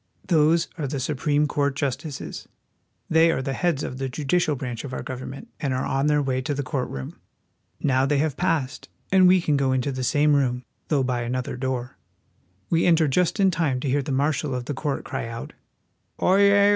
Those 0.25 0.67
are 0.79 0.87
the 0.87 0.99
Supreme 0.99 1.45
Court 1.45 1.75
justices. 1.75 2.47
They 3.07 3.29
are 3.29 3.43
the 3.43 3.53
heads 3.53 3.83
of 3.83 3.99
the 3.99 4.09
judi 4.09 4.37
cial 4.37 4.57
branch 4.57 4.83
of 4.83 4.93
our 4.95 5.03
government, 5.03 5.49
and 5.59 5.75
are 5.75 5.85
on 5.85 6.07
their 6.07 6.23
way 6.23 6.41
to 6.41 6.55
the 6.55 6.63
court 6.63 6.89
room. 6.89 7.17
Now 7.79 8.07
they 8.07 8.17
have 8.17 8.35
passed, 8.35 8.89
and 9.11 9.27
we 9.27 9.39
can 9.39 9.57
go 9.57 9.71
into 9.73 9.91
the 9.91 10.03
same 10.03 10.35
room, 10.35 10.63
though 10.87 11.03
by 11.03 11.21
another 11.21 11.55
door. 11.55 11.97
We 12.71 12.87
enter 12.87 13.07
just 13.07 13.39
in 13.39 13.51
time 13.51 13.79
to 13.81 13.87
hear 13.89 14.01
the 14.01 14.11
marshal 14.11 14.55
of 14.55 14.65
the 14.65 14.73
court 14.73 15.03
cry 15.05 15.27
out:" 15.27 15.53
Oyez 16.19 16.69